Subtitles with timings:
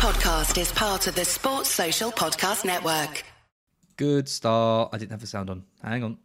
[0.00, 3.22] podcast is part of the Sports Social Podcast Network.
[3.98, 4.88] Good start.
[4.94, 5.64] I didn't have the sound on.
[5.84, 6.16] Hang on.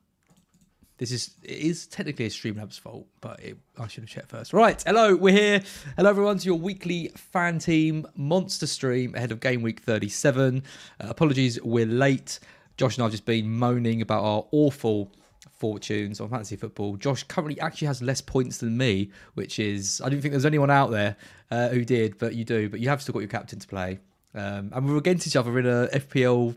[0.97, 4.53] This is it is technically a Streamlabs fault, but it, I should have checked first.
[4.53, 5.61] Right, hello, we're here.
[5.97, 10.63] Hello, everyone, to your weekly fan team monster stream ahead of game week 37.
[11.01, 12.39] Uh, apologies, we're late.
[12.77, 15.11] Josh and I have just been moaning about our awful
[15.57, 16.97] fortunes on fantasy football.
[16.97, 20.71] Josh currently actually has less points than me, which is I don't think there's anyone
[20.71, 21.15] out there
[21.51, 22.69] uh, who did, but you do.
[22.69, 23.99] But you have still got your captain to play,
[24.33, 26.55] um, and we're against each other in a FPL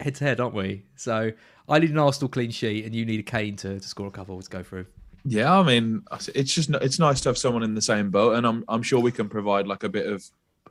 [0.00, 0.82] head to head, aren't we?
[0.96, 1.32] So
[1.68, 4.10] I need an Arsenal clean sheet, and you need a Kane to, to score a
[4.10, 4.86] couple to go through.
[5.24, 8.46] Yeah, I mean, it's just it's nice to have someone in the same boat, and
[8.46, 10.24] I'm I'm sure we can provide like a bit of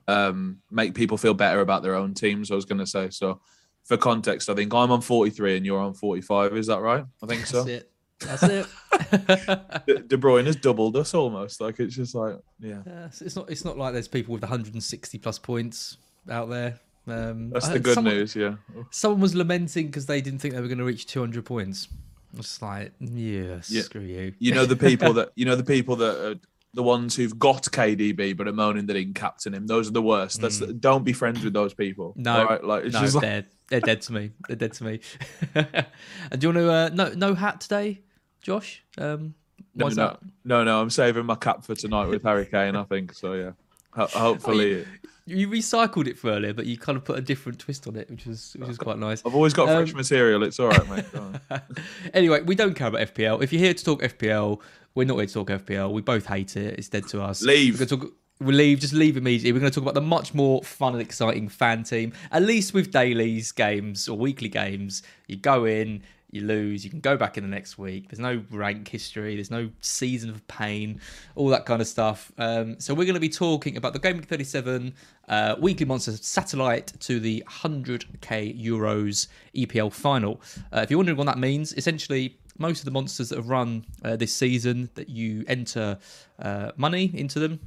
[0.08, 2.52] um, make people feel better about their own teams.
[2.52, 3.42] I was going to say so
[3.86, 6.58] for context, I think I'm on 43 and you're on 45.
[6.58, 7.06] Is that right?
[7.24, 7.64] I think so.
[7.64, 7.90] That's it.
[8.20, 10.08] That's it.
[10.10, 11.62] De, Bruyne has doubled us almost.
[11.62, 12.82] Like it's just like, yeah.
[12.86, 13.50] Yeah, it's- it's not.
[13.50, 15.98] It's not like there's people with 160 plus points
[16.30, 16.80] out there.
[17.08, 18.36] Um, That's the good someone, news.
[18.36, 18.56] Yeah.
[18.90, 21.88] Someone was lamenting because they didn't think they were going to reach 200 points.
[22.34, 23.82] I was just like, yeah, Yeah.
[23.84, 24.34] screw you.
[24.40, 26.36] You know the people that you know the people that are
[26.74, 29.68] the ones who've got KDB but are moaning they didn't captain him.
[29.68, 30.42] Those are the worst.
[30.42, 32.14] That's don't be friends with those people.
[32.18, 32.24] Mm.
[32.24, 32.64] No, right?
[32.64, 34.32] like it's no, just like, they're dead to me.
[34.48, 35.00] They're dead to me.
[35.56, 38.02] and do you want to uh, no no hat today,
[38.42, 38.84] Josh?
[38.98, 39.34] Um,
[39.74, 40.20] no, no, that?
[40.44, 40.82] no, no.
[40.82, 42.76] I'm saving my cap for tonight with Harry Kane.
[42.76, 43.34] I think so.
[43.34, 43.52] Yeah.
[43.92, 44.86] Ho- hopefully,
[45.26, 48.10] You recycled it for earlier, but you kind of put a different twist on it,
[48.10, 49.22] which was which was quite nice.
[49.26, 50.44] I've always got fresh Um, material.
[50.44, 51.62] It's all right, mate.
[52.14, 53.42] Anyway, we don't care about FPL.
[53.44, 54.60] If you're here to talk FPL,
[54.96, 55.92] we're not here to talk FPL.
[55.92, 56.76] We both hate it.
[56.78, 57.42] It's dead to us.
[57.42, 57.80] Leave.
[57.80, 58.80] We're gonna talk, we'll leave.
[58.80, 59.52] Just leave immediately.
[59.52, 62.14] We're going to talk about the much more fun and exciting fan team.
[62.32, 67.00] At least with dailies games or weekly games, you go in, you lose, you can
[67.00, 68.10] go back in the next week.
[68.10, 69.36] There's no rank history.
[69.36, 71.00] There's no season of pain,
[71.36, 72.32] all that kind of stuff.
[72.38, 74.94] Um, so we're going to be talking about the Game Week 37
[75.30, 80.42] uh, Weekly Monsters satellite to the 100k euros EPL final.
[80.74, 83.86] Uh, if you're wondering what that means, essentially most of the monsters that have run
[84.04, 85.98] uh, this season that you enter
[86.40, 87.60] uh, money into them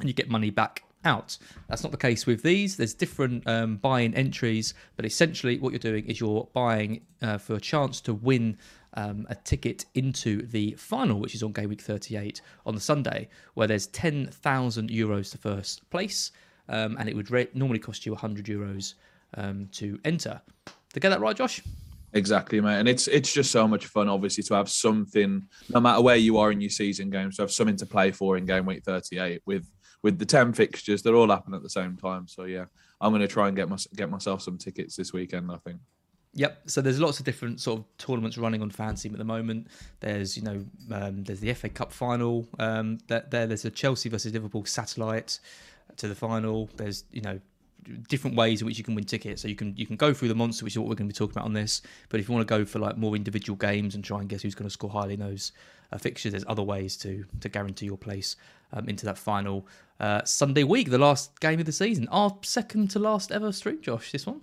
[0.00, 1.38] and you get money back out.
[1.68, 2.76] That's not the case with these.
[2.76, 7.54] There's different um, buy-in entries, but essentially what you're doing is you're buying uh, for
[7.54, 8.58] a chance to win
[8.94, 13.28] um, a ticket into the final, which is on game week 38 on the Sunday,
[13.54, 16.32] where there's 10,000 euros to first place,
[16.68, 18.94] um, and it would re- normally cost you 100 euros
[19.34, 20.40] um, to enter.
[20.66, 21.62] Did I get that right, Josh?
[22.14, 22.78] Exactly, mate.
[22.78, 26.38] And it's it's just so much fun, obviously, to have something, no matter where you
[26.38, 29.42] are in your season games, to have something to play for in game week 38
[29.44, 29.70] with
[30.02, 32.28] with the 10 fixtures that all happen at the same time.
[32.28, 32.66] So yeah,
[33.00, 35.50] I'm going to try and get my, get myself some tickets this weekend.
[35.50, 35.78] I think.
[36.34, 36.70] Yep.
[36.70, 39.68] So there's lots of different sort of tournaments running on Fantasy at the moment.
[40.00, 42.46] There's you know um, there's the FA Cup final.
[42.58, 45.40] Um, that there there's a Chelsea versus Liverpool satellite
[45.96, 46.68] to the final.
[46.76, 47.40] There's you know
[48.08, 49.42] different ways in which you can win tickets.
[49.42, 51.14] So you can you can go through the monster, which is what we're going to
[51.14, 51.82] be talking about on this.
[52.08, 54.42] But if you want to go for like more individual games and try and guess
[54.42, 55.52] who's going to score highly in those
[55.92, 58.36] uh, fixtures, there's other ways to to guarantee your place
[58.72, 59.66] um, into that final
[60.00, 62.08] uh, Sunday week, the last game of the season.
[62.08, 64.12] Our second to last ever stream, Josh.
[64.12, 64.40] This one.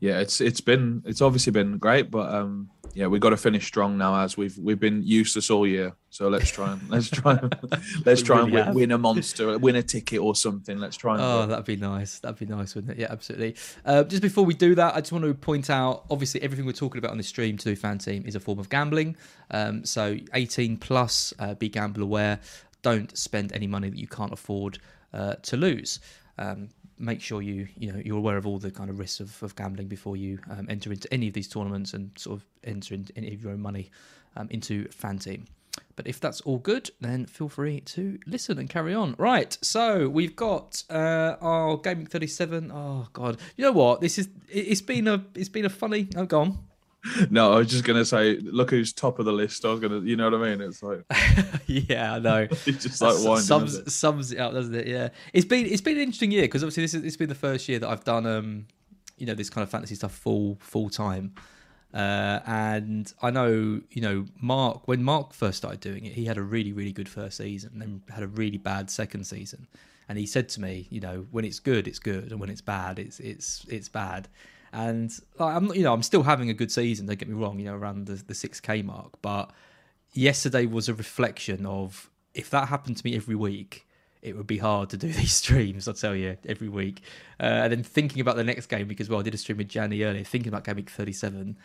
[0.00, 3.66] Yeah, it's it's been it's obviously been great, but um, yeah, we've got to finish
[3.66, 5.94] strong now as we've we've been useless all year.
[6.10, 7.54] So let's try and let's try and
[8.04, 8.74] let's We try and win, have.
[8.74, 10.78] win a monster, win a ticket or something.
[10.78, 12.18] Let's try and Oh, that'd be nice.
[12.18, 13.00] That'd be nice, wouldn't it?
[13.00, 13.56] Yeah, absolutely.
[13.84, 16.72] Uh, just before we do that, I just want to point out obviously, everything we're
[16.72, 19.16] talking about on this stream to do fan team is a form of gambling.
[19.50, 22.40] Um, so, 18 plus, uh, be gamble aware.
[22.82, 24.78] Don't spend any money that you can't afford
[25.14, 26.00] uh, to lose.
[26.36, 26.68] Um,
[26.98, 29.56] make sure you you know you're aware of all the kind of risks of, of
[29.56, 33.12] gambling before you um, enter into any of these tournaments and sort of enter into
[33.16, 33.90] any of your own money
[34.36, 35.44] um, into fan team.
[35.96, 39.14] But if that's all good, then feel free to listen and carry on.
[39.18, 42.70] Right, so we've got uh, our gaming thirty seven.
[42.72, 44.00] Oh god, you know what?
[44.00, 46.08] This is it- it's been a it's been a funny.
[46.16, 46.58] Oh, go on.
[47.30, 49.64] No, I was just gonna say, look who's top of the list.
[49.64, 50.60] I was gonna, you know what I mean?
[50.60, 51.04] It's like
[51.66, 52.48] yeah, I know.
[52.50, 53.44] it's just like winding.
[53.44, 53.90] sums up.
[53.90, 54.86] sums it up, doesn't it?
[54.86, 57.34] Yeah, it's been it's been an interesting year because obviously this is it's been the
[57.34, 58.66] first year that I've done um
[59.18, 61.34] you know this kind of fantasy stuff full full time,
[61.92, 66.38] uh, and I know you know Mark when Mark first started doing it, he had
[66.38, 69.66] a really really good first season, and then had a really bad second season,
[70.08, 72.60] and he said to me, you know, when it's good, it's good, and when it's
[72.60, 74.28] bad, it's it's it's bad.
[74.74, 77.06] And like, I'm, you know, I'm still having a good season.
[77.06, 77.58] Don't get me wrong.
[77.60, 79.22] You know, around the the six k mark.
[79.22, 79.52] But
[80.12, 83.86] yesterday was a reflection of if that happened to me every week,
[84.20, 85.86] it would be hard to do these streams.
[85.86, 87.02] I'll tell you every week.
[87.38, 89.68] Uh, and then thinking about the next game because well, I did a stream with
[89.68, 90.24] Janny earlier.
[90.24, 91.56] Thinking about game week 37,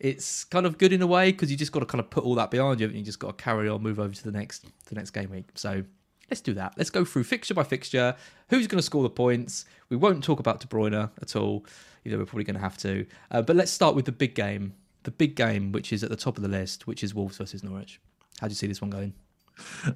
[0.00, 2.24] it's kind of good in a way because you just got to kind of put
[2.24, 2.86] all that behind you.
[2.86, 5.30] And you just got to carry on, move over to the next the next game
[5.30, 5.50] week.
[5.54, 5.84] So
[6.30, 6.74] let's do that.
[6.76, 8.16] Let's go through fixture by fixture.
[8.50, 9.64] Who's going to score the points?
[9.88, 11.66] We won't talk about De Bruyne at all.
[12.04, 13.06] Know, we're probably going to have to.
[13.30, 14.74] Uh, but let's start with the big game.
[15.04, 17.62] The big game, which is at the top of the list, which is Wolves versus
[17.62, 18.00] Norwich.
[18.40, 19.14] How do you see this one going?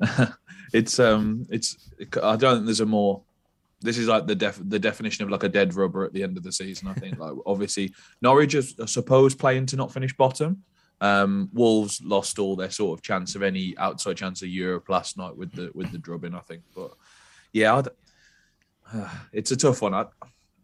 [0.73, 1.77] it's um, it's.
[2.23, 3.23] I don't think there's a more.
[3.81, 6.37] This is like the def, the definition of like a dead rubber at the end
[6.37, 6.89] of the season.
[6.89, 10.63] I think like obviously Norwich is I suppose playing to not finish bottom.
[11.01, 15.17] Um, Wolves lost all their sort of chance of any outside chance of Europe last
[15.17, 16.63] night with the with the drubbing, I think.
[16.75, 16.93] But
[17.53, 17.83] yeah,
[18.93, 19.95] uh, it's a tough one.
[19.95, 20.07] I,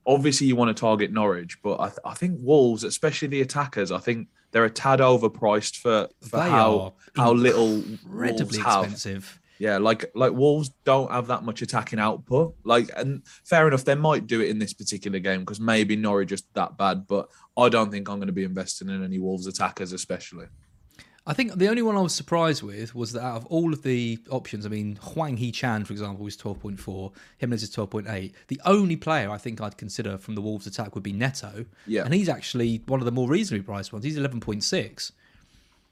[0.06, 3.92] obviously, you want to target Norwich, but I, th- I, think Wolves, especially the attackers,
[3.92, 9.40] I think they're a tad overpriced for for they how how little incredibly Wolves have.
[9.64, 12.54] Yeah, like like Wolves don't have that much attacking output.
[12.64, 16.28] Like, and fair enough, they might do it in this particular game because maybe Norwich
[16.28, 17.06] just that bad.
[17.06, 20.48] But I don't think I'm going to be investing in any Wolves attackers, especially.
[21.26, 23.82] I think the only one I was surprised with was that out of all of
[23.82, 28.34] the options, I mean, Hwang Hee Chan, for example, was 12.4, Jimenez is 12.8.
[28.48, 31.64] The only player I think I'd consider from the Wolves attack would be Neto.
[31.86, 32.04] Yeah.
[32.04, 34.04] And he's actually one of the more reasonably priced ones.
[34.04, 35.12] He's 11.6.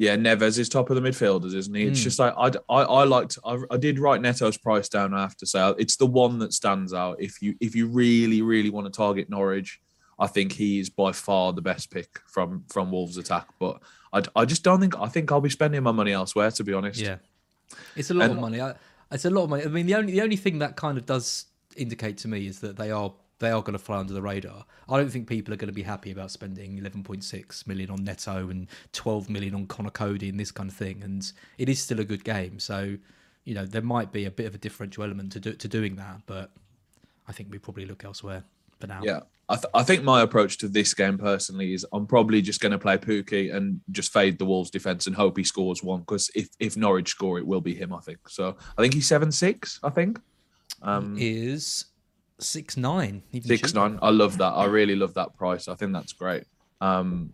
[0.02, 1.84] Yeah, Neves is top of the midfielders, isn't he?
[1.84, 2.02] It's Mm.
[2.02, 3.38] just like I, I, I liked.
[3.44, 5.14] I, I did write Neto's price down.
[5.14, 7.20] I have to say, it's the one that stands out.
[7.20, 9.80] If you if you really really want to target Norwich,
[10.18, 13.46] I think he is by far the best pick from from Wolves attack.
[13.60, 13.80] But
[14.12, 16.50] I, I just don't think I think I'll be spending my money elsewhere.
[16.50, 17.18] To be honest, Yeah.
[17.96, 18.60] It's a lot And- of money.
[18.60, 18.74] I,
[19.12, 19.62] it's a lot of money.
[19.64, 21.46] I mean, the only the only thing that kind of does
[21.76, 24.64] indicate to me is that they are they are going to fly under the radar.
[24.88, 28.48] I don't think people are going to be happy about spending 11.6 million on Neto
[28.48, 31.02] and 12 million on Conor Coady and this kind of thing.
[31.02, 32.96] And it is still a good game, so
[33.44, 35.96] you know there might be a bit of a differential element to do, to doing
[35.96, 36.22] that.
[36.26, 36.52] But
[37.28, 38.44] I think we probably look elsewhere
[38.78, 39.00] for now.
[39.02, 42.60] Yeah, I, th- I think my approach to this game personally is I'm probably just
[42.60, 46.00] going to play Pukki and just fade the Wolves defense and hope he scores one
[46.00, 47.92] because if if Norwich score, it will be him.
[47.92, 48.56] I think so.
[48.78, 49.80] I think he's seven six.
[49.82, 50.20] I think
[50.82, 51.86] um, Is
[52.38, 53.98] six nine six nine.
[54.02, 54.52] I love that.
[54.52, 55.68] I really love that price.
[55.68, 56.44] I think that's great.
[56.80, 57.32] Um,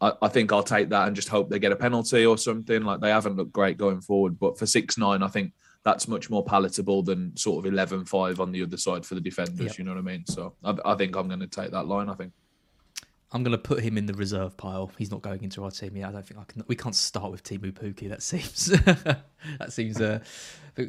[0.00, 2.82] I, I think I'll take that and just hope they get a penalty or something.
[2.82, 5.52] Like they haven't looked great going forward, but for six nine, I think
[5.84, 9.60] that's much more palatable than sort of 11-5 on the other side for the defenders.
[9.66, 9.78] Yep.
[9.78, 10.26] You know what I mean?
[10.26, 12.08] So I, I think I'm going to take that line.
[12.08, 12.32] I think.
[13.32, 14.90] I'm going to put him in the reserve pile.
[14.98, 16.08] He's not going into our team yet.
[16.08, 16.64] I don't think I can.
[16.68, 18.08] We can't start with Teemu Pukki.
[18.08, 18.66] That seems
[19.58, 20.00] that seems.
[20.00, 20.20] Uh,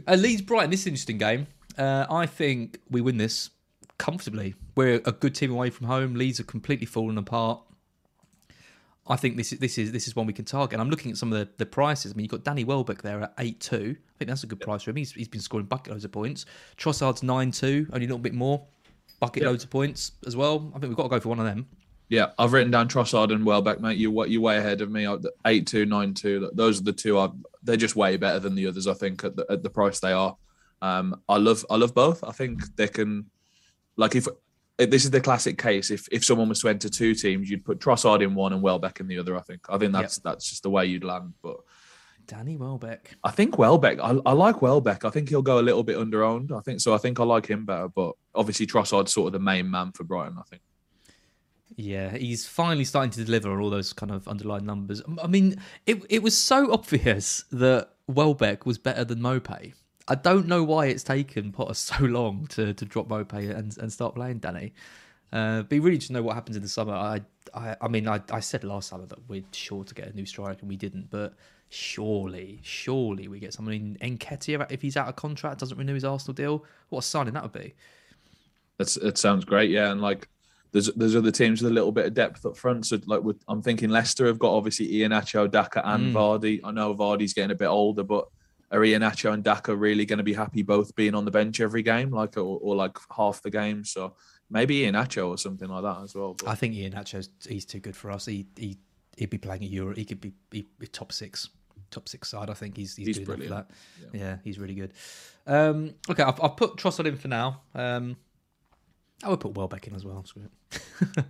[0.08, 0.70] uh, Leeds Brighton.
[0.70, 1.48] This is an interesting game.
[1.78, 3.50] Uh, I think we win this
[3.98, 4.56] comfortably.
[4.76, 6.16] We're a good team away from home.
[6.16, 7.62] Leeds are completely fallen apart.
[9.10, 10.74] I think this is this is this is one we can target.
[10.74, 12.12] And I'm looking at some of the, the prices.
[12.12, 13.96] I mean, you've got Danny Welbeck there at eight two.
[13.98, 14.98] I think that's a good price for him.
[14.98, 16.46] He's, he's been scoring bucket loads of points.
[16.78, 18.66] Trossard's nine two, only a little bit more.
[19.20, 19.50] Bucket Yep.
[19.50, 20.72] loads of points as well.
[20.76, 21.68] I think we've got to go for one of them.
[22.10, 23.98] Yeah, I've written down Trossard and Welbeck, mate.
[23.98, 25.08] You what you way ahead of me.
[25.46, 26.50] Eight two, nine two.
[26.54, 27.18] Those are the two.
[27.18, 27.30] I,
[27.64, 28.88] they're just way better than the others.
[28.88, 30.36] I think at the, at the price they are.
[30.82, 32.24] Um, I love I love both.
[32.24, 33.26] I think they can.
[33.96, 34.28] Like if,
[34.78, 37.66] if this is the classic case, if if someone was to enter two teams, you'd
[37.66, 39.36] put Trossard in one and Welbeck in the other.
[39.36, 39.62] I think.
[39.70, 41.34] I think that's that's just the way you'd land.
[41.42, 41.58] But
[42.28, 43.16] Danny Welbeck.
[43.24, 44.00] I think Welbeck.
[44.00, 45.06] I, I like Welbeck.
[45.06, 46.52] I think he'll go a little bit under owned.
[46.52, 46.94] I think so.
[46.94, 47.88] I think I like him better.
[47.88, 50.38] But obviously Trossard's sort of the main man for Brighton.
[50.38, 50.62] I think.
[51.76, 55.02] Yeah, he's finally starting to deliver on all those kind of underlying numbers.
[55.22, 59.74] I mean, it it was so obvious that Welbeck was better than Maupay.
[60.08, 63.92] I don't know why it's taken Potter so long to, to drop Maupay and, and
[63.92, 64.74] start playing Danny.
[65.34, 66.94] Uh, be really just know what happens in the summer.
[66.94, 67.22] I
[67.54, 70.26] I, I mean, I, I said last summer that we're sure to get a new
[70.26, 71.34] striker and we didn't, but
[71.70, 76.06] surely, surely we get someone in Nketiah if he's out of contract, doesn't renew his
[76.06, 76.66] Arsenal deal.
[76.90, 77.74] What a signing that would be.
[78.78, 79.92] That's it sounds great, yeah.
[79.92, 80.28] And like
[80.72, 82.86] there's there's other teams with a little bit of depth up front.
[82.86, 86.14] So like with, I'm thinking Leicester have got obviously Iheanacho, Daka, and Mm.
[86.14, 86.60] Vardy.
[86.64, 88.28] I know Vardy's getting a bit older, but
[88.72, 91.84] are Iheanacho and Daka really going to be happy both being on the bench every
[91.84, 93.84] game, like or, or like half the game?
[93.84, 94.16] So
[94.50, 96.34] maybe Iheanacho or something like that as well.
[96.34, 98.26] But I think Iheanacho's he's too good for us.
[98.26, 98.78] He he
[99.18, 99.96] he'd be playing a Euro.
[99.96, 101.50] He could be, be, be top six,
[101.92, 102.50] top six side.
[102.50, 103.72] I think he's he's, He's good for that.
[104.14, 104.38] Yeah.
[104.44, 104.94] he's really good.
[105.46, 107.62] Um, okay, I've, I've put Trossard in for now.
[107.74, 108.18] Um,
[109.24, 110.24] I would put Welbeck in as well.
[110.26, 110.52] Screw it.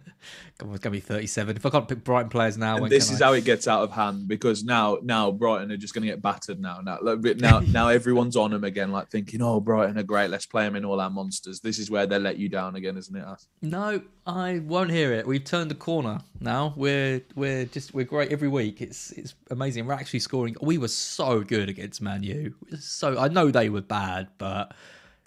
[0.57, 1.55] Come on, it's gonna be thirty-seven.
[1.55, 3.27] If I can't pick Brighton players now, this is I?
[3.27, 6.21] how it gets out of hand because now now Brighton are just going to get
[6.21, 6.81] battered now.
[6.81, 10.29] Now look, now now everyone's on them again, like thinking, "Oh, Brighton are great.
[10.29, 12.97] Let's play them in all our monsters." This is where they let you down again,
[12.97, 13.23] isn't it?
[13.25, 13.47] Ass?
[13.61, 15.25] No, I won't hear it.
[15.25, 16.73] We've turned the corner now.
[16.75, 18.81] We're we're just we're great every week.
[18.81, 19.85] It's it's amazing.
[19.85, 20.57] We're actually scoring.
[20.61, 22.53] We were so good against Man U.
[22.79, 24.73] So I know they were bad, but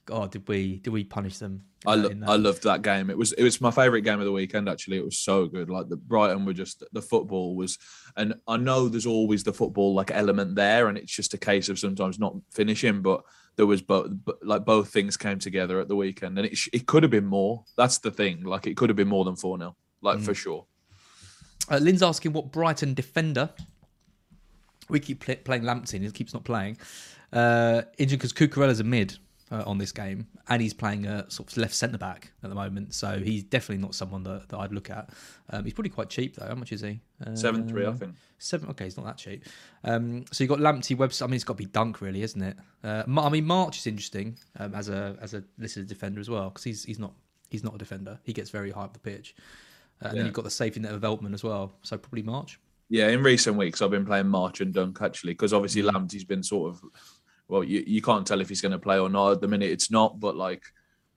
[0.06, 1.62] God, did we did we punish them?
[1.86, 3.08] I, lo- I loved that game.
[3.10, 4.68] It was it was my favorite game of the weekend.
[4.68, 5.70] Actually, it was so good.
[5.70, 7.78] Like the Brighton were just the football was,
[8.16, 11.68] and I know there's always the football like element there, and it's just a case
[11.68, 13.02] of sometimes not finishing.
[13.02, 13.22] But
[13.56, 14.10] there was both
[14.42, 17.26] like both things came together at the weekend, and it sh- it could have been
[17.26, 17.64] more.
[17.76, 18.42] That's the thing.
[18.42, 20.24] Like it could have been more than four 0 like Mm.
[20.24, 20.66] for sure.
[21.70, 23.48] Uh, Lynn's asking what Brighton defender.
[24.88, 26.00] We keep pl- playing Lamptey.
[26.00, 26.78] He keeps not playing.
[27.32, 29.16] Uh, injured because Cucurella's a mid
[29.50, 32.54] uh, on this game, and he's playing a sort of left centre back at the
[32.54, 32.94] moment.
[32.94, 35.10] So he's definitely not someone that, that I'd look at.
[35.50, 36.46] Um, he's probably quite cheap though.
[36.46, 37.00] How much is he?
[37.24, 38.14] Uh, Seven three, I think.
[38.38, 38.68] Seven.
[38.70, 39.44] Okay, he's not that cheap.
[39.84, 41.24] Um, so you got Lamptey, Webster.
[41.24, 42.56] I mean, it's got to be Dunk, really, isn't it?
[42.84, 46.50] Uh, I mean, March is interesting um, as a as a listed defender as well
[46.50, 47.12] because he's he's not
[47.50, 48.18] he's not a defender.
[48.22, 49.34] He gets very high up the pitch,
[50.02, 51.72] uh, and then you've got the safety net of Veltman as well.
[51.82, 52.58] So probably March.
[52.92, 55.92] Yeah, in recent weeks I've been playing March and Dunk actually because obviously Mm.
[55.92, 56.82] Lamptey's been sort of
[57.50, 59.70] well, you, you can't tell if he's going to play or not at the minute.
[59.70, 60.62] It's not, but like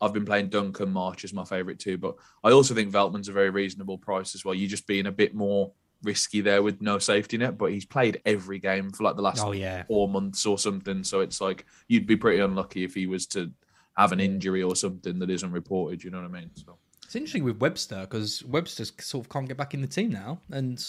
[0.01, 1.97] I've been playing Duncan March is my favourite too.
[1.97, 4.55] But I also think Veltman's a very reasonable price as well.
[4.55, 5.71] You're just being a bit more
[6.01, 9.43] risky there with no safety net, but he's played every game for like the last
[9.43, 11.03] Oh yeah, four months or something.
[11.03, 13.51] So it's like you'd be pretty unlucky if he was to
[13.95, 16.03] have an injury or something that isn't reported.
[16.03, 16.51] You know what I mean?
[16.55, 20.09] So it's interesting with Webster because Webster sort of can't get back in the team
[20.09, 20.83] now, and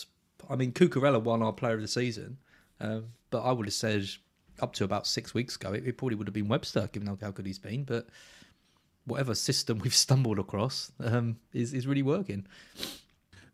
[0.48, 2.38] I mean Cucurella won our Player of the Season,
[2.80, 4.08] um, but I would have said
[4.60, 7.18] up to about six weeks ago it, it probably would have been Webster given how,
[7.20, 8.06] how good he's been, but.
[9.06, 12.46] Whatever system we've stumbled across um, is is really working.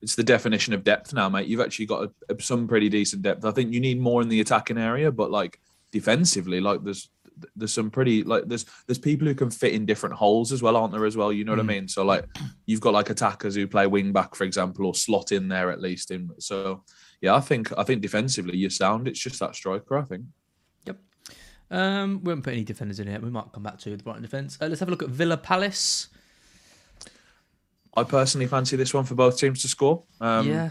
[0.01, 1.49] it's the definition of depth now, mate.
[1.49, 3.45] You've actually got a, a- some pretty decent depth.
[3.45, 5.59] I think you need more in the attacking area, but like
[5.91, 7.11] defensively, like there's
[7.57, 10.77] there's some pretty like there's there's people who can fit in different holes as well,
[10.77, 11.05] aren't there?
[11.05, 11.89] As well, you know what I mean.
[11.89, 12.27] So like
[12.67, 15.81] you've got like attackers who play wing back, for example, or slot in there at
[15.81, 16.13] least.
[16.13, 16.85] In so
[17.21, 19.09] yeah, I think I think defensively you're sound.
[19.09, 19.99] It's just that striker.
[19.99, 20.27] I think.
[21.71, 23.21] Um, we haven't put any defenders in here.
[23.21, 24.59] We might come back to the Brighton defence.
[24.61, 26.09] Uh, let's have a look at Villa Palace.
[27.97, 30.05] I personally fancy this one for both teams to score.
[30.21, 30.71] Um, yeah,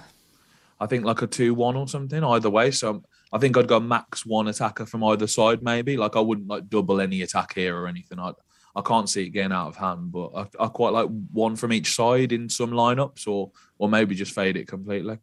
[0.80, 2.72] I think like a two-one or something either way.
[2.72, 5.98] So I think I'd go max one attacker from either side, maybe.
[5.98, 8.20] Like I wouldn't like double any attack here or anything.
[8.20, 8.32] I
[8.76, 11.74] I can't see it getting out of hand, but I, I quite like one from
[11.74, 15.18] each side in some lineups, or or maybe just fade it completely.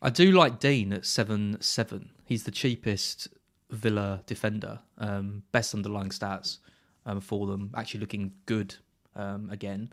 [0.00, 2.10] I do like Dean at seven seven.
[2.24, 3.28] He's the cheapest
[3.70, 4.80] Villa defender.
[4.98, 6.58] Um, best underlying stats
[7.06, 7.70] um, for them.
[7.76, 8.74] Actually looking good
[9.16, 9.92] um, again.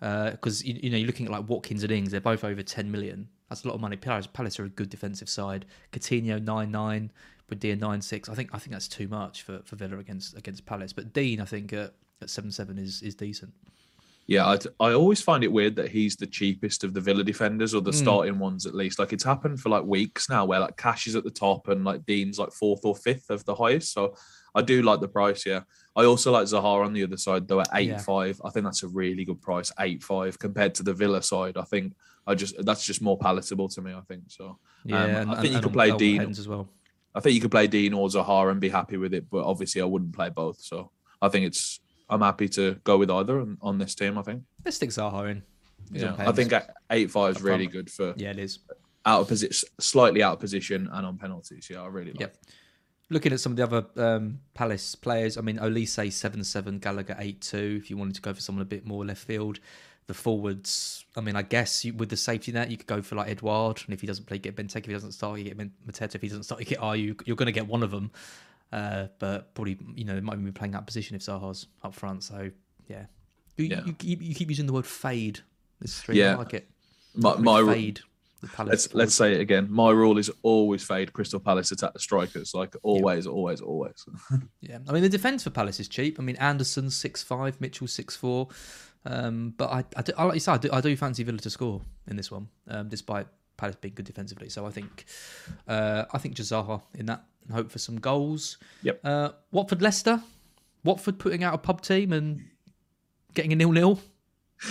[0.00, 2.10] Because you, you know you're looking at like Watkins and Ings.
[2.10, 3.28] They're both over ten million.
[3.48, 3.96] That's a lot of money.
[3.96, 5.66] Palace, Palace are a good defensive side.
[5.92, 7.12] Coutinho nine nine,
[7.48, 8.28] Badia nine six.
[8.28, 10.92] I think I think that's too much for, for Villa against against Palace.
[10.92, 13.52] But Dean, I think at, at seven seven is is decent.
[14.28, 17.74] Yeah, I, I always find it weird that he's the cheapest of the Villa defenders
[17.74, 17.94] or the Mm.
[18.02, 18.98] starting ones at least.
[18.98, 21.84] Like it's happened for like weeks now where like Cash is at the top and
[21.84, 23.92] like Dean's like fourth or fifth of the highest.
[23.92, 24.14] So
[24.54, 25.60] I do like the price, yeah.
[25.96, 27.98] I also like Zaha on the other side though at eight Yeah.
[27.98, 28.40] five.
[28.44, 31.56] I think that's a really good price, eight five compared to the Villa side.
[31.56, 31.94] I think
[32.26, 33.92] I just that's just more palatable to me.
[33.92, 34.58] I think so.
[34.84, 36.20] Yeah, Um, and, I think you could play Dean.
[36.22, 36.68] As well.
[37.14, 39.82] I think you could play Dean or Zaha and be happy with it, but obviously
[39.82, 40.60] I wouldn't play both.
[40.60, 41.80] So I think it's
[42.12, 44.18] I'm happy to go with either on, on this team.
[44.18, 44.42] I think.
[44.64, 45.42] Let's stick Zaha in.
[45.92, 46.52] He's Yeah, I think
[46.90, 48.60] eight five is really good for Yeah, it is.
[49.04, 51.68] out of position, slightly out of position, and on penalties.
[51.70, 52.20] Yeah, I really like.
[52.20, 52.36] Yep.
[53.10, 57.16] Looking at some of the other um, Palace players, I mean, Olise seven seven, Gallagher
[57.18, 57.78] eight two.
[57.82, 59.58] If you wanted to go for someone a bit more left field,
[60.06, 61.04] the forwards.
[61.16, 63.82] I mean, I guess you, with the safety net, you could go for like Edouard,
[63.84, 64.78] and if he doesn't play, get Benteke.
[64.78, 66.14] If he doesn't start, you get Mateta.
[66.14, 67.20] If he doesn't start, you get Ayew.
[67.26, 68.10] You're going to get one of them,
[68.72, 71.94] uh, but probably you know they might even be playing that position if Zaha's up
[71.94, 72.24] front.
[72.24, 72.50] So
[72.88, 73.06] yeah,
[73.56, 73.84] you, Yeah.
[73.84, 75.40] you, keep, you keep using the word fade.
[75.80, 76.32] This stream, Yeah.
[76.34, 76.68] I like it.
[77.14, 78.00] My, my fade.
[78.40, 79.68] The Palace let's let's say it again.
[79.70, 84.04] My rule is always fade Crystal Palace attack the strikers, like always, always, always.
[84.60, 86.18] Yeah, I mean the defense for Palace is cheap.
[86.18, 88.48] I mean Andersen six five, Mitchell six four,
[89.04, 91.38] um, but I, I, do, I like you said, I do, I do fancy Villa
[91.38, 93.28] to score in this one, um, despite
[93.62, 94.48] Palace being good defensively.
[94.48, 95.04] So I think,
[95.68, 98.58] uh, I think Jazaha in that and hope for some goals.
[98.82, 99.00] Yep.
[99.04, 100.20] Uh, Watford Leicester,
[100.84, 102.42] Watford putting out a pub team and
[103.34, 104.00] getting a nil nil.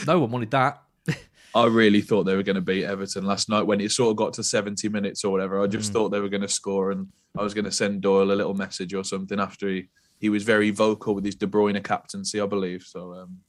[0.05, 0.81] No one wanted that.
[1.55, 4.17] I really thought they were going to beat Everton last night when it sort of
[4.17, 5.61] got to 70 minutes or whatever.
[5.61, 5.71] I Mm.
[5.71, 7.07] just thought they were going to score, and
[7.37, 9.87] I was going to send Doyle a little message or something after he,
[10.19, 12.83] he was very vocal with his De Bruyne captaincy, I believe.
[12.83, 13.39] So, um,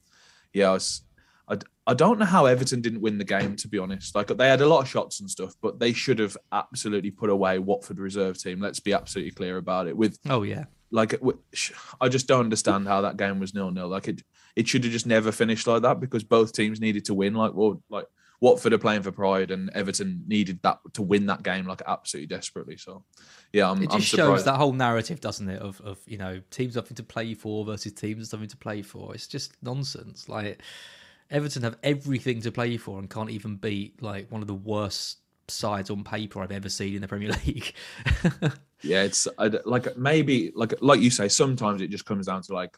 [0.53, 1.01] yeah, I, was,
[1.47, 4.15] I, I don't know how Everton didn't win the game, to be honest.
[4.15, 7.29] Like, they had a lot of shots and stuff, but they should have absolutely put
[7.29, 8.61] away Watford reserve team.
[8.61, 9.97] Let's be absolutely clear about it.
[9.97, 11.19] With Oh yeah, like
[11.99, 13.87] I just don't understand how that game was nil nil.
[13.87, 14.21] Like it,
[14.55, 17.33] it should have just never finished like that because both teams needed to win.
[17.33, 18.05] Like well, like
[18.39, 22.27] Watford are playing for pride, and Everton needed that to win that game like absolutely
[22.27, 22.77] desperately.
[22.77, 23.03] So
[23.51, 25.61] yeah, I'm, it I'm just shows that whole narrative, doesn't it?
[25.61, 29.15] Of of you know teams nothing to play for versus teams something to play for.
[29.15, 30.29] It's just nonsense.
[30.29, 30.61] Like
[31.33, 35.17] Everton have everything to play for and can't even beat like one of the worst
[35.49, 37.73] sides on paper I've ever seen in the Premier League.
[38.81, 39.27] Yeah, it's
[39.65, 41.27] like maybe like like you say.
[41.29, 42.77] Sometimes it just comes down to like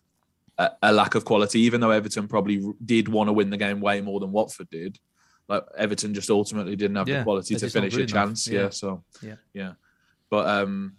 [0.57, 1.59] a, a lack of quality.
[1.61, 4.99] Even though Everton probably did want to win the game way more than Watford did,
[5.47, 8.09] like Everton just ultimately didn't have Yeah, the quality to finish a enough.
[8.11, 8.47] chance.
[8.47, 8.61] Yeah.
[8.61, 8.69] Yeah.
[8.69, 9.35] so Yeah.
[9.53, 9.73] yeah.
[10.29, 10.95] But um,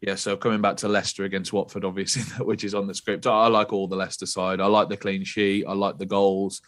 [0.00, 0.14] yeah.
[0.14, 3.26] So coming back to Leicester against Watford, obviously, which is on the script.
[3.26, 4.60] I, I like all the Leicester side.
[4.60, 5.64] I like the clean sheet.
[5.66, 6.62] I like the goals.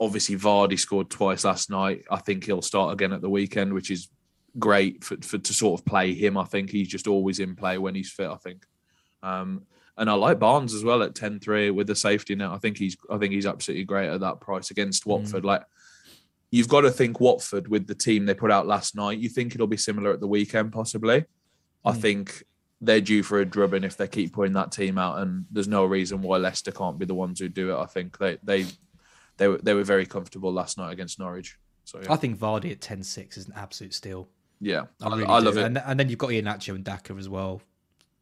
[0.00, 2.04] Obviously, Vardy scored twice last night.
[2.10, 4.08] I think he'll start again at the weekend, which is
[4.58, 6.36] great for, for to sort of play him.
[6.36, 8.28] I think he's just always in play when he's fit.
[8.28, 8.66] I think,
[9.22, 9.62] um,
[9.96, 12.50] and I like Barnes as well at 10-3 with the safety net.
[12.50, 15.44] I think he's I think he's absolutely great at that price against Watford.
[15.44, 15.62] Like
[16.50, 19.18] you've got to think Watford with the team they put out last night.
[19.18, 21.24] You think it'll be similar at the weekend, possibly.
[21.84, 22.00] I hmm.
[22.00, 22.44] think
[22.80, 25.84] they're due for a drubbing if they keep putting that team out, and there's no
[25.84, 27.78] reason why Leicester can't be the ones who do it.
[27.78, 28.66] I think they they
[29.38, 31.58] they were they were very comfortable last night against Norwich.
[31.84, 34.28] So yeah, I think Vardy at 10-6 is an absolute steal.
[34.60, 34.84] yeah.
[35.00, 35.64] I I, really I love it.
[35.64, 37.62] And, and then you've got Iheanacho and Daka as well.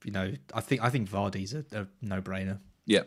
[0.04, 2.60] You know, I think I think Vardy's a, a no-brainer.
[2.84, 3.02] Yeah.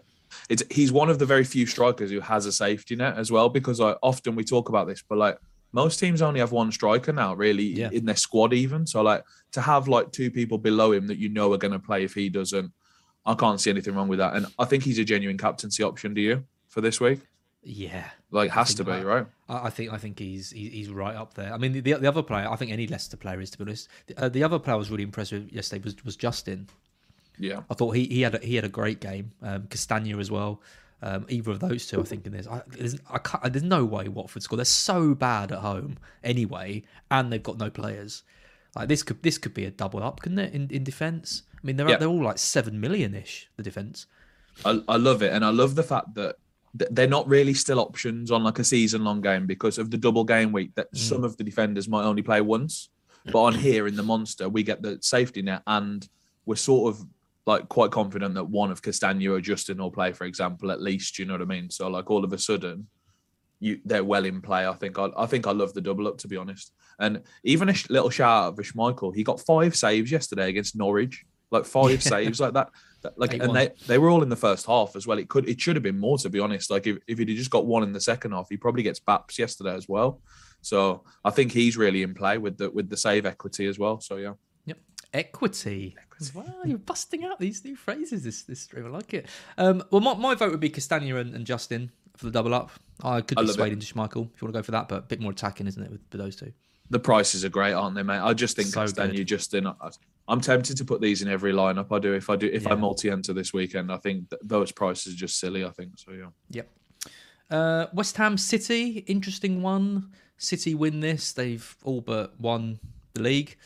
[0.49, 3.47] It's he's one of the very few strikers who has a safety net as well
[3.47, 5.37] because like, often we talk about this, but like
[5.71, 7.89] most teams only have one striker now, really, Yeah.
[7.91, 8.87] in their squad even.
[8.87, 11.79] So like to have like two people below him that you know are going to
[11.79, 12.71] play if he doesn't,
[13.25, 14.35] I can't see anything wrong with that.
[14.35, 16.13] And I think he's a genuine captaincy option.
[16.13, 17.19] Do you for this week?
[17.61, 19.25] Yeah, Like has to be right.
[19.49, 21.53] I, I think I think he's he's right up there.
[21.53, 23.89] I mean, the, the other player, I think any Leicester player is to be honest.
[24.07, 26.69] The, uh, the other player I was really impressed with yesterday was was Justin.
[27.37, 27.61] Yeah.
[27.69, 29.31] I thought he, he had a, he had a great game.
[29.41, 30.61] Um, Castagna as well.
[31.01, 34.09] Um, either of those two, I think in this, I, there's, I there's no way
[34.09, 34.57] Watford score.
[34.57, 38.23] They're so bad at home anyway, and they've got no players.
[38.75, 40.53] Like this could this could be a double up, couldn't it?
[40.53, 41.97] In in defence, I mean they're Yeah.
[41.97, 43.49] they're all like seven million ish.
[43.55, 44.07] The defence.
[44.65, 46.35] I, I love it, and I love the fact that
[46.73, 50.51] they're not really still options on like a season-long game because of the double game
[50.51, 50.75] week.
[50.75, 52.89] That some of the defenders might only play once,
[53.31, 56.07] but on here in the monster, we get the safety net, and
[56.45, 57.05] we're sort of
[57.49, 61.17] like quite confident that one of Castagna or Justin will play, for example, at least.
[61.17, 61.71] You know what I mean?
[61.71, 62.87] So like all of a sudden,
[63.59, 64.67] you they're well in play.
[64.67, 66.71] I think I, I think I love the double up to be honest.
[66.99, 69.15] And even a sh- little shout out of Schmeichel.
[69.15, 71.25] He got five saves yesterday against Norwich.
[71.49, 72.69] Like five saves like that.
[73.01, 73.55] that like Eight and one.
[73.55, 75.17] they, they were all in the first half as well.
[75.17, 76.69] It could it should have been more to be honest.
[76.69, 79.39] Like if, if he'd just got one in the second half, he probably gets baps
[79.39, 80.21] yesterday as well.
[80.61, 83.99] So I think he's really in play with the with the save equity as well.
[84.01, 84.33] So yeah.
[84.65, 84.77] Yep.
[85.15, 85.95] Equity.
[86.33, 88.85] Wow, you're busting out these new phrases this this stream.
[88.85, 89.27] I like it.
[89.57, 92.71] Um, well, my, my vote would be Castagna and, and Justin for the double up.
[93.03, 93.73] I could I be swayed it.
[93.73, 95.81] into Schmeichel if you want to go for that, but a bit more attacking, isn't
[95.81, 96.51] it, with, with those two?
[96.89, 98.19] The prices are great, aren't they, mate?
[98.19, 99.23] I just think So Castagna.
[99.23, 99.67] Justin.
[99.67, 99.73] I-
[100.27, 101.91] I'm tempted to put these in every lineup.
[101.91, 103.91] I do if I do if I multi-enter this weekend.
[103.91, 105.65] I think th- those prices are just silly.
[105.65, 106.11] I think so.
[106.11, 106.27] Yeah.
[106.51, 106.69] Yep.
[107.49, 110.11] Uh, West Ham City, interesting one.
[110.37, 111.33] City win this.
[111.33, 112.79] They've all but won
[113.13, 113.57] the league.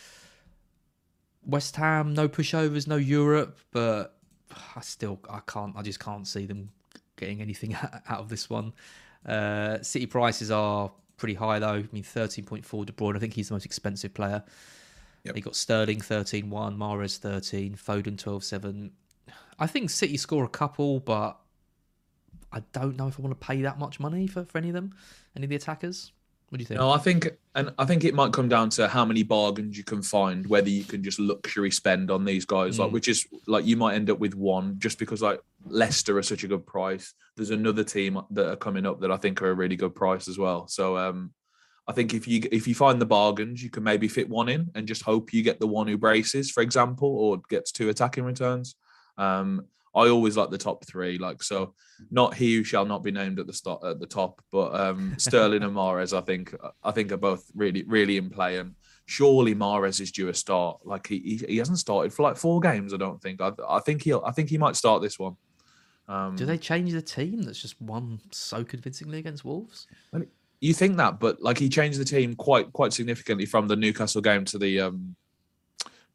[1.45, 4.17] West Ham, no pushovers, no Europe, but
[4.75, 6.69] I still, I can't, I just can't see them
[7.17, 7.75] getting anything
[8.10, 8.73] out of this one.
[9.25, 11.75] Uh, City prices are pretty high though.
[11.75, 13.15] I mean, thirteen point four De Bruyne.
[13.15, 14.43] I think he's the most expensive player.
[15.23, 15.36] Yep.
[15.36, 18.91] They got Sterling 13-1, Mahrez 13, Foden 12-7.
[19.58, 21.39] I think City score a couple, but
[22.51, 24.73] I don't know if I want to pay that much money for, for any of
[24.73, 24.93] them,
[25.36, 26.12] any of the attackers.
[26.54, 26.80] What do you think?
[26.82, 29.84] No, I think, and I think it might come down to how many bargains you
[29.84, 33.66] can find, whether you can just luxury spend on these guys, like which is like
[33.66, 37.16] you might end up with one just because like Leicester are such a good price.
[37.36, 40.28] There's another team that are coming up that I think are a really good price
[40.28, 40.68] as well.
[40.68, 41.34] So um,
[41.88, 44.70] I think if you if you find the bargains, you can maybe fit one in
[44.76, 48.26] and just hope you get the one who braces, for example, or gets two attacking
[48.26, 48.76] returns.
[49.18, 51.75] Um, I always like the top three, like so.
[52.10, 55.15] Not he who shall not be named at the start at the top, but um,
[55.17, 56.17] Sterling and Mahrez.
[56.17, 58.75] I think I think are both really really in play, and
[59.06, 60.79] surely Mahrez is due a start.
[60.84, 62.93] Like he he, he hasn't started for like four games.
[62.93, 63.41] I don't think.
[63.41, 64.23] I, I think he'll.
[64.25, 65.36] I think he might start this one.
[66.08, 69.88] Um, Do they change the team that's just won so convincingly against Wolves?
[70.63, 74.21] you think that, but like he changed the team quite quite significantly from the Newcastle
[74.21, 75.15] game to the um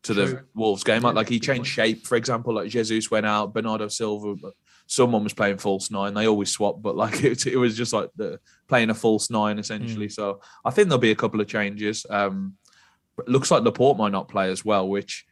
[0.05, 0.41] to the True.
[0.55, 1.03] Wolves game.
[1.03, 2.55] Like, like he changed shape, for example.
[2.55, 4.55] Like Jesus went out, Bernardo Silva, but
[4.87, 6.15] someone was playing false nine.
[6.15, 9.59] They always swap, but like it, it was just like the playing a false nine
[9.59, 10.07] essentially.
[10.07, 10.13] Hmm.
[10.13, 12.07] So I think there'll be a couple of changes.
[12.09, 12.55] Um,
[13.27, 15.27] looks like Laporte might not play as well, which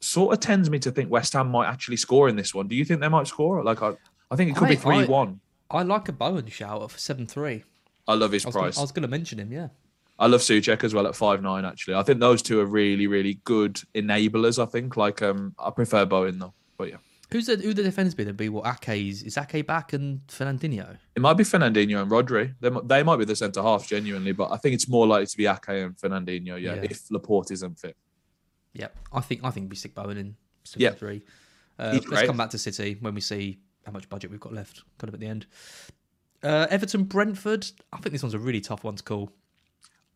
[0.00, 2.68] sort of tends me to think West Ham might actually score in this one.
[2.68, 3.62] Do you think they might score?
[3.64, 3.92] Like I,
[4.30, 5.40] I think it could I- be three one.
[5.70, 7.64] I like a Bowen shout for seven three.
[8.06, 8.78] I love his I was, gonna, price.
[8.78, 9.52] I was going to mention him.
[9.52, 9.68] Yeah.
[10.22, 11.64] I love Souček as well at five nine.
[11.64, 14.62] Actually, I think those two are really, really good enablers.
[14.62, 14.96] I think.
[14.96, 16.54] Like, um, I prefer Bowen though.
[16.78, 16.96] But yeah,
[17.32, 18.26] Who's the who the defenders been?
[18.28, 20.98] It'd be what Ake's is Ake back and Fernandinho.
[21.16, 22.54] It might be Fernandinho and Rodri.
[22.60, 25.36] They, they might be the centre half genuinely, but I think it's more likely to
[25.36, 26.60] be Ake and Fernandinho.
[26.60, 26.82] Yeah, Yeah.
[26.84, 27.96] if Laporte isn't fit.
[28.74, 30.36] Yep, I think I think we stick Bowen in.
[30.76, 30.90] Yeah.
[30.92, 31.22] three.
[31.78, 32.26] Uh, let's great.
[32.26, 35.14] come back to City when we see how much budget we've got left, kind of
[35.14, 35.46] at the end.
[36.42, 37.66] Uh, Everton Brentford.
[37.92, 39.32] I think this one's a really tough one to call.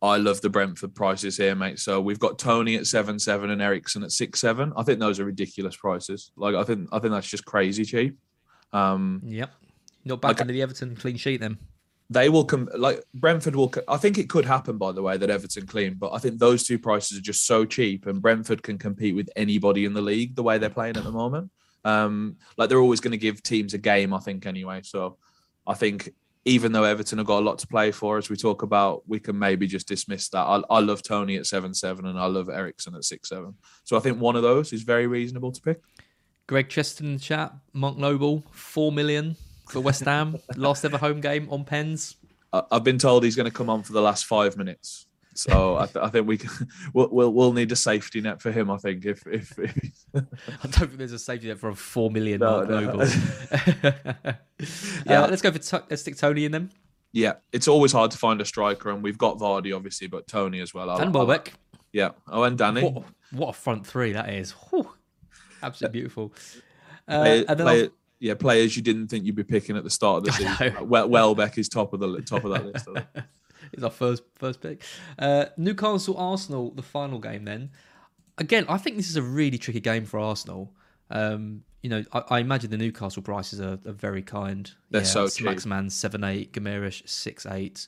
[0.03, 1.79] I love the Brentford prices here, mate.
[1.79, 4.73] So we've got Tony at seven seven and Eriksen at six seven.
[4.77, 6.33] I think those are ridiculous prices.
[6.37, 8.19] Like I think I think that's just crazy cheap.
[8.73, 9.51] Um, Yep,
[10.05, 11.57] not back into the Everton clean sheet then.
[12.11, 13.73] they will come like Brentford will.
[13.89, 16.65] I think it could happen by the way that Everton clean, but I think those
[16.65, 20.37] two prices are just so cheap, and Brentford can compete with anybody in the league
[20.37, 21.51] the way they're playing at the moment.
[21.85, 24.81] Um, like they're always going to give teams a game, I think anyway.
[24.85, 25.17] So
[25.67, 26.11] I think
[26.47, 29.19] even though Everton have got a lot to play for, as we talk about, we
[29.19, 30.39] can maybe just dismiss that.
[30.39, 33.55] I, I love Tony at seven seven, and I love Eriksen at six seven.
[33.83, 35.81] So I think one of those is very reasonable to pick.
[36.47, 37.53] Greg Cheston in the chat.
[37.73, 39.37] Monk Noble four million
[39.69, 40.37] for West Ham.
[40.57, 42.15] Last ever home game on pens.
[42.53, 45.07] I- I've been told he's going to come on for the last five minutes.
[45.39, 46.51] So I, th- I think we can,
[46.95, 48.71] we'll, we'll we'll need a safety net for him.
[48.71, 49.75] I think if if, if
[50.15, 50.21] I
[50.63, 52.81] don't think there's a safety net for a four million No, Mark no.
[52.81, 53.07] Noble.
[55.07, 55.23] Yeah.
[55.23, 56.71] Uh, let's go for t- let's stick Tony in them.
[57.13, 60.61] yeah, it's always hard to find a striker, and we've got Vardy obviously, but Tony
[60.61, 60.89] as well.
[60.91, 61.53] I- Dan Welbeck.
[61.93, 62.11] yeah.
[62.29, 62.83] Oh, and Danny.
[62.83, 64.53] What, what a front three that is.
[64.71, 64.91] Whew.
[65.63, 66.33] Absolutely beautiful.
[67.07, 69.91] Uh, Play- and then play- yeah, players you didn't think you'd be picking at the
[69.91, 70.89] start of the season.
[70.89, 72.89] Welbeck is top of the top of that list.
[73.67, 73.79] I think.
[73.79, 74.83] is our first first pick.
[75.19, 77.45] Uh, Newcastle Arsenal, the final game.
[77.45, 77.71] Then
[78.39, 80.73] again, I think this is a really tricky game for Arsenal.
[81.11, 84.71] Um, you know, I, I imagine the Newcastle prices are, are very kind.
[84.91, 85.47] They're so it's cheap.
[85.47, 87.87] Maximin seven eight, Guimarães six eight.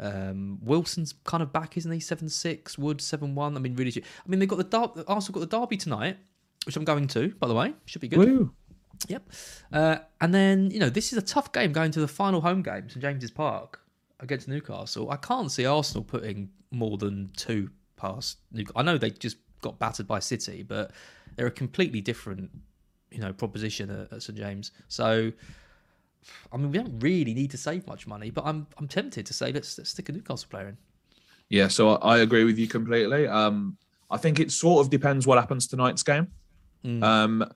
[0.00, 2.00] Um, Wilson's kind of back, isn't he?
[2.00, 3.56] Seven six, Wood seven one.
[3.56, 3.90] I mean, really.
[3.90, 4.04] cheap.
[4.24, 6.16] I mean, they've got the Dar- Arsenal got the derby tonight,
[6.66, 7.28] which I'm going to.
[7.40, 8.18] By the way, should be good.
[8.18, 8.52] Woo.
[9.06, 9.30] Yep.
[9.72, 12.62] Uh, and then, you know, this is a tough game going to the final home
[12.62, 13.80] game, St James's Park,
[14.20, 15.10] against Newcastle.
[15.10, 18.78] I can't see Arsenal putting more than two past Newcastle.
[18.78, 20.92] I know they just got battered by City, but
[21.36, 22.50] they're a completely different,
[23.10, 24.72] you know, proposition at, at St James.
[24.88, 25.32] So,
[26.52, 29.32] I mean, we don't really need to save much money, but I'm I'm tempted to
[29.32, 30.76] say let's, let's stick a Newcastle player in.
[31.48, 33.26] Yeah, so I I agree with you completely.
[33.26, 33.76] Um,
[34.10, 36.28] I think it sort of depends what happens tonight's game.
[36.84, 37.02] Mm.
[37.02, 37.50] Um,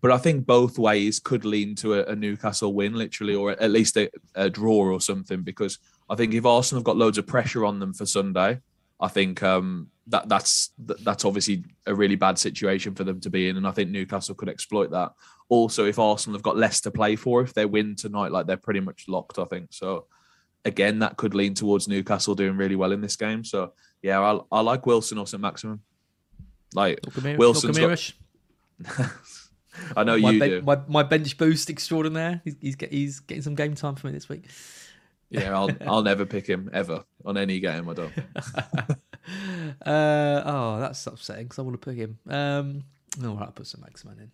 [0.00, 3.70] but I think both ways could lean to a, a Newcastle win, literally, or at
[3.70, 5.42] least a, a draw or something.
[5.42, 8.60] Because I think if Arsenal have got loads of pressure on them for Sunday,
[9.00, 13.48] I think um, that that's that's obviously a really bad situation for them to be
[13.48, 15.12] in, and I think Newcastle could exploit that.
[15.48, 18.56] Also, if Arsenal have got less to play for, if they win tonight, like they're
[18.56, 20.06] pretty much locked, I think so.
[20.64, 23.44] Again, that could lean towards Newcastle doing really well in this game.
[23.44, 23.72] So
[24.02, 25.80] yeah, I, I like Wilson or St Maximin.
[26.74, 28.12] Like Not Gamir- Wilson's not got-.
[29.96, 30.62] I know my, you ben- do.
[30.62, 32.40] my my bench boost extraordinaire.
[32.44, 34.44] He's he's, get, he's getting some game time for me this week.
[35.30, 37.88] Yeah, I'll I'll never pick him ever on any game.
[37.88, 38.12] I don't.
[39.84, 42.16] Uh, oh, that's upsetting because I want to pick him.
[42.28, 42.84] Um,
[43.24, 44.30] all right, I'll put some Maximin in.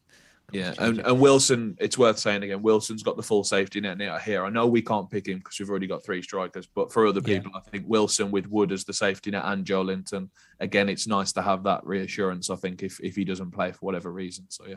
[0.50, 1.76] Yeah, and, and Wilson.
[1.80, 2.60] It's worth saying again.
[2.62, 4.44] Wilson's got the full safety net net here.
[4.44, 7.20] I know we can't pick him because we've already got three strikers, but for other
[7.24, 7.38] Yeah.
[7.38, 10.28] people, I think Wilson with Wood as the safety net and Joelinton.
[10.60, 12.50] Again, it's nice to have that reassurance.
[12.50, 14.44] I think if if he doesn't play for whatever reason.
[14.48, 14.76] So yeah.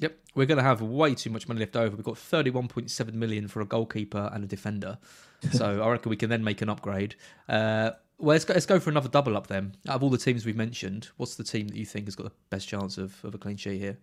[0.00, 1.96] Yep, we're going to have way too much money left over.
[1.96, 4.98] We've got 31.7 million for a goalkeeper and a defender,
[5.52, 7.16] so I reckon we can then make an upgrade.
[7.48, 9.74] Uh, well, let's go, let's go for another double up then.
[9.88, 12.24] Out of all the teams we've mentioned, what's the team that you think has got
[12.24, 13.98] the best chance of, of a clean sheet here?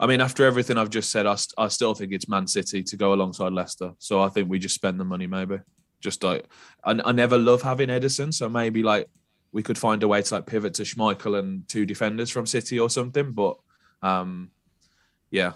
[0.00, 2.82] I mean, after everything I've just said, I, st- I still think it's Man City
[2.84, 3.92] to go alongside Leicester.
[3.98, 5.58] So I think we just spend the money, maybe.
[6.00, 6.44] Just like,
[6.84, 8.32] I, I never love having Ederson.
[8.32, 9.08] So maybe like
[9.50, 12.78] we could find a way to like pivot to Schmeichel and two defenders from City
[12.78, 13.32] or something.
[13.32, 13.56] But
[14.02, 14.50] um,
[15.30, 15.52] yeah.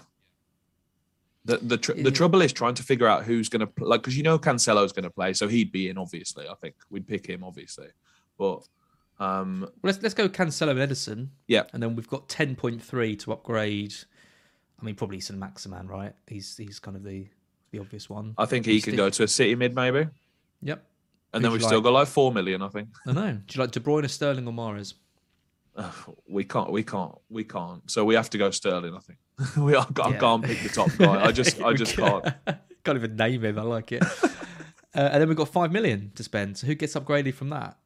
[1.45, 4.15] The the, tr- the trouble is trying to figure out who's going to like because
[4.15, 6.47] you know Cancelo's going to play, so he'd be in obviously.
[6.47, 7.87] I think we'd pick him obviously,
[8.37, 8.65] but
[9.19, 11.27] um, Well, let's let's go Cancelo and Ederson.
[11.47, 11.63] Yeah.
[11.73, 13.93] and then we've got 10.3 to upgrade.
[14.83, 16.13] I mean, probably St Maximin, right?
[16.27, 17.25] He's he's kind of the
[17.71, 18.33] the obvious one.
[18.37, 20.07] I think he can go to a City mid maybe,
[20.61, 20.85] Yep.
[21.33, 22.61] and then Who'd we've you still got like four million.
[22.61, 22.89] I think.
[23.07, 23.31] I know.
[23.31, 24.95] Do you like De Bruyne, or Sterling, or Mahrez?
[26.27, 29.17] we can't we can't we can't so we have to go sterling i think
[29.57, 30.17] we are, i Yeah.
[30.19, 32.25] can't pick the top guy i just i just can't
[32.83, 33.57] Can't even name him.
[33.57, 34.03] I like it.
[34.03, 34.27] uh,
[34.93, 36.57] and then we've got five million to spend.
[36.57, 37.77] So who gets upgraded from that?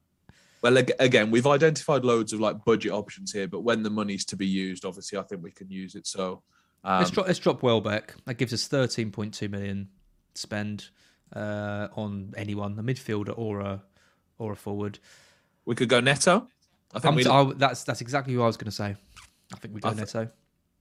[0.60, 4.36] well again we've identified loads of like budget options here but when the money's to
[4.36, 6.42] be used obviously i think we can use it so
[6.84, 7.26] um, let's drop.
[7.26, 8.14] Let's drop Welbeck.
[8.26, 9.88] That gives us thirteen point two million
[10.34, 10.88] spend
[11.34, 13.82] uh, on anyone, a midfielder or a
[14.38, 14.98] or a forward.
[15.64, 16.46] we could go neto
[16.94, 18.94] i think I'm we t- I- that's that's exactly what I was going to say.
[19.52, 20.28] I think we go I thi- Neto.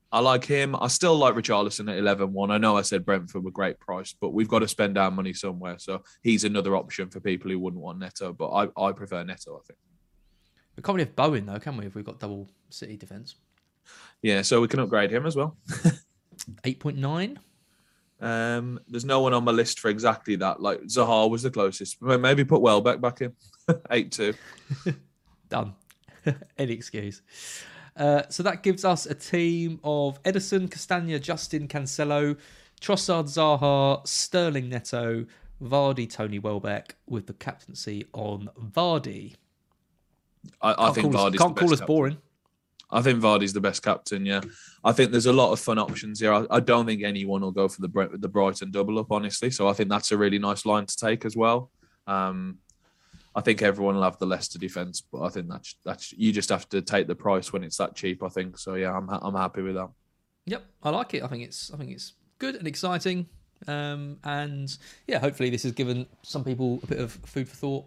[0.09, 0.73] I like him.
[0.73, 2.49] I still like Richarlison at 11 1.
[2.49, 5.33] I know I said Brentford were great price, but we've got to spend our money
[5.33, 5.77] somewhere.
[5.79, 9.57] So he's another option for people who wouldn't want Neto, but I, I prefer Neto,
[9.57, 9.77] I think.
[10.77, 13.35] We can't really have Bowen, though, can we, if we've got double City defence?
[14.21, 15.57] Yeah, so we can upgrade him as well.
[16.63, 17.37] 8.9.
[18.19, 20.61] Um, there's no one on my list for exactly that.
[20.61, 22.01] Like Zaha was the closest.
[22.01, 23.33] Maybe put Welbeck back in.
[23.91, 24.33] 8 2.
[25.49, 25.75] Done.
[26.57, 27.21] Any excuse.
[27.95, 32.37] Uh, so that gives us a team of Ederson, Castagna, Justin, Cancelo,
[32.81, 35.25] Trossard, Zaha, Sterling, Neto,
[35.61, 39.35] Vardy, Tony Welbeck, with the captaincy on Vardy.
[40.61, 42.17] I, I think us, can't call us boring.
[42.89, 44.25] I think Vardy's the best captain.
[44.25, 44.41] Yeah,
[44.83, 46.33] I think there's a lot of fun options here.
[46.33, 49.51] I, I don't think anyone will go for the the Brighton double up, honestly.
[49.51, 51.71] So I think that's a really nice line to take as well.
[52.05, 52.59] Um,
[53.35, 56.49] I think everyone will have the Leicester defense, but I think that's that's you just
[56.49, 58.23] have to take the price when it's that cheap.
[58.23, 58.75] I think so.
[58.75, 59.89] Yeah, I'm I'm happy with that.
[60.45, 61.23] Yep, I like it.
[61.23, 63.27] I think it's I think it's good and exciting.
[63.67, 64.75] Um, and
[65.07, 67.85] yeah, hopefully this has given some people a bit of food for thought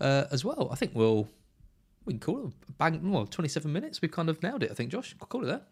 [0.00, 0.68] uh, as well.
[0.70, 1.28] I think we'll
[2.04, 3.10] we can call it bang.
[3.10, 4.00] Well, twenty seven minutes.
[4.02, 4.70] We've kind of nailed it.
[4.70, 5.62] I think Josh, call it there.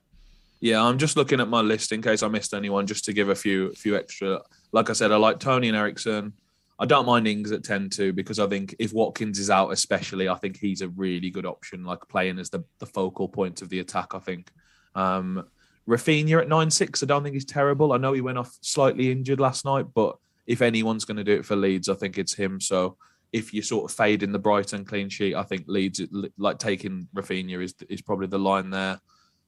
[0.60, 3.28] Yeah, I'm just looking at my list in case I missed anyone, just to give
[3.28, 4.40] a few few extra.
[4.72, 6.32] Like I said, I like Tony and Eriksen.
[6.80, 10.28] I don't mind Ings at 10 2 because I think if Watkins is out, especially,
[10.28, 13.68] I think he's a really good option, like playing as the, the focal point of
[13.68, 14.14] the attack.
[14.14, 14.50] I think.
[14.94, 15.44] Um,
[15.88, 17.92] Raphinha at 9 6, I don't think he's terrible.
[17.92, 21.32] I know he went off slightly injured last night, but if anyone's going to do
[21.32, 22.60] it for Leeds, I think it's him.
[22.60, 22.98] So
[23.32, 26.00] if you sort of fade in the Brighton clean sheet, I think Leeds,
[26.38, 29.00] like taking Raphinha, is, is probably the line there.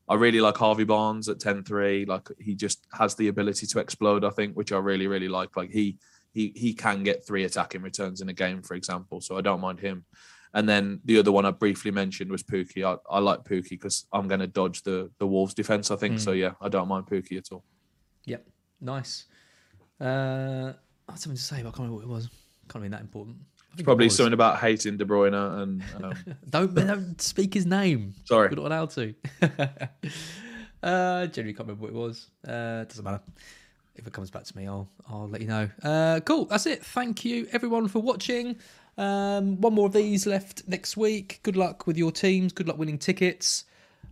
[0.08, 2.04] I really like Harvey Barnes at 10 3.
[2.04, 5.56] Like he just has the ability to explode, I think, which I really, really like.
[5.56, 5.98] Like he,
[6.32, 9.20] he he can get three attacking returns in a game, for example.
[9.20, 10.04] So I don't mind him.
[10.52, 12.84] And then the other one I briefly mentioned was Pukki.
[12.84, 15.90] I, I like Pukki because I'm going to dodge the the Wolves defense.
[15.90, 16.32] I think so.
[16.32, 17.64] Yeah, I don't mind Pukki at all.
[18.24, 18.46] Yep,
[18.80, 19.26] nice.
[20.00, 20.72] Uh,
[21.08, 22.28] I had something to say, but I can't remember what it was.
[22.68, 23.36] Can't be that important.
[23.72, 26.14] I think it Probably something about hating De Bruyne and um,
[26.50, 28.14] Don't, don't speak his name.
[28.24, 28.48] sorry.
[28.48, 29.14] We're not allowed to.
[30.82, 32.30] uh, generally can't remember what it was.
[32.46, 33.20] Uh, doesn't matter.
[33.94, 35.68] If it comes back to me, I'll I'll let you know.
[35.82, 36.46] Uh, cool.
[36.46, 36.84] That's it.
[36.84, 38.56] Thank you everyone for watching.
[38.98, 41.40] Um, one more of these left next week.
[41.42, 42.52] Good luck with your teams.
[42.52, 43.64] Good luck winning tickets.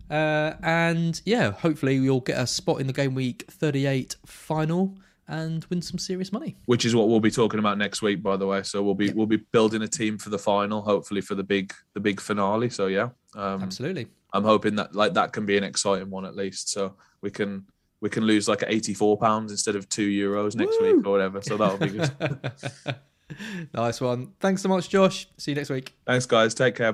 [0.09, 4.95] Uh, and yeah, hopefully we'll get a spot in the game week 38 final
[5.29, 6.57] and win some serious money.
[6.65, 8.63] Which is what we'll be talking about next week, by the way.
[8.63, 11.73] So we'll be we'll be building a team for the final, hopefully for the big
[11.93, 12.69] the big finale.
[12.69, 14.07] So yeah, um, Absolutely.
[14.33, 16.69] I'm hoping that like that can be an exciting one at least.
[16.69, 17.65] So we can
[18.01, 20.95] we can lose like 84 pounds instead of two euros next Woo!
[20.95, 21.41] week or whatever.
[21.41, 22.11] So that'll be good.
[23.73, 24.33] nice one.
[24.39, 25.27] Thanks so much, Josh.
[25.37, 25.95] See you next week.
[26.05, 26.53] Thanks, guys.
[26.53, 26.93] Take care.